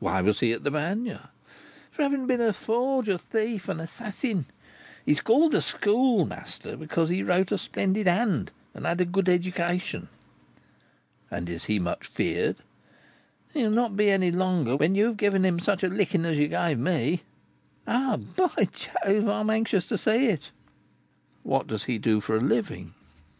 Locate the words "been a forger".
2.26-3.16